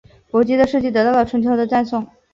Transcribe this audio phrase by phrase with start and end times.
[0.31, 2.07] 伯姬的事迹得到了春秋的赞颂。